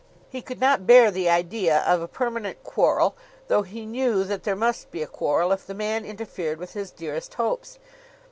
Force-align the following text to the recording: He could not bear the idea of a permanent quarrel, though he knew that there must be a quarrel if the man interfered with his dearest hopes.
He 0.31 0.41
could 0.41 0.59
not 0.59 0.87
bear 0.87 1.11
the 1.11 1.29
idea 1.29 1.81
of 1.81 2.01
a 2.01 2.07
permanent 2.07 2.63
quarrel, 2.63 3.15
though 3.49 3.61
he 3.61 3.85
knew 3.85 4.23
that 4.23 4.41
there 4.45 4.55
must 4.55 4.89
be 4.89 5.03
a 5.03 5.07
quarrel 5.07 5.51
if 5.51 5.67
the 5.67 5.75
man 5.75 6.05
interfered 6.05 6.57
with 6.57 6.73
his 6.73 6.89
dearest 6.89 7.35
hopes. 7.35 7.77